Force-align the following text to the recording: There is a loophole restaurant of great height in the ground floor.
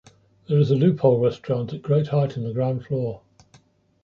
There 0.49 0.57
is 0.57 0.71
a 0.71 0.75
loophole 0.75 1.19
restaurant 1.19 1.73
of 1.73 1.83
great 1.83 2.07
height 2.07 2.35
in 2.35 2.43
the 2.43 2.53
ground 2.53 2.87
floor. 2.87 3.21